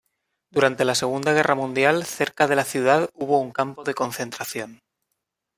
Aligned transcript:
Durante 0.51 0.83
la 0.83 0.95
Segunda 0.95 1.31
Guerra 1.31 1.53
Mundial 1.53 2.05
cerca 2.07 2.47
de 2.47 2.55
la 2.55 2.63
ciudad 2.63 3.11
hubo 3.13 3.39
un 3.39 3.51
campo 3.51 3.83
de 3.83 3.93
concentración. 3.93 4.79